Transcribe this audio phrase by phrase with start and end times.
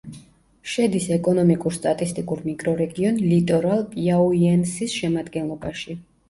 [0.75, 5.97] შედის ეკონომიკურ-სტატისტიკურ მიკრორეგიონ ლიტორალ-პიაუიენსის შემადგენლობაში.